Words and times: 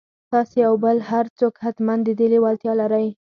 تاسې 0.31 0.59
او 0.67 0.73
بل 0.83 0.97
هر 1.11 1.25
څوک 1.39 1.53
حتماً 1.63 1.95
د 2.03 2.09
دې 2.19 2.27
لېوالتيا 2.31 2.73
لرئ. 2.81 3.07